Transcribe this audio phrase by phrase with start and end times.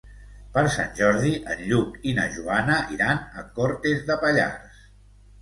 [0.53, 4.83] Per Sant Jordi en Lluc i na Joana iran a Cortes de Pallars.